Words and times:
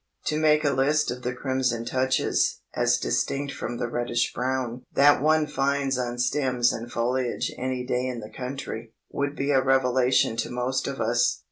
To 0.25 0.39
make 0.39 0.63
a 0.63 0.73
list 0.73 1.11
of 1.11 1.21
the 1.21 1.35
crimson 1.35 1.85
touches 1.85 2.61
(as 2.73 2.97
distinct 2.97 3.53
from 3.53 3.77
the 3.77 3.87
reddish 3.87 4.33
brown) 4.33 4.83
that 4.95 5.21
one 5.21 5.45
finds 5.45 5.95
on 5.99 6.17
stems 6.17 6.73
and 6.73 6.91
foliage 6.91 7.53
any 7.55 7.85
day 7.85 8.07
in 8.07 8.19
the 8.19 8.31
country, 8.35 8.95
would 9.11 9.35
be 9.35 9.51
a 9.51 9.61
revelation 9.61 10.35
to 10.37 10.49
most 10.49 10.87
of 10.87 10.99
us. 10.99 11.39